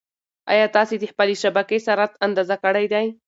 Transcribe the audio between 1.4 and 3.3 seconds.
شبکې سرعت اندازه کړی دی؟